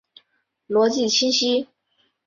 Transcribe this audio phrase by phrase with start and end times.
[0.67, 1.67] 逻辑清晰！